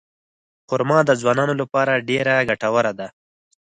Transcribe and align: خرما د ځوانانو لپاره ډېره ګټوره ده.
خرما 0.69 0.99
د 1.05 1.11
ځوانانو 1.21 1.53
لپاره 1.61 2.03
ډېره 2.09 2.33
ګټوره 2.49 2.91
ده. 2.99 3.07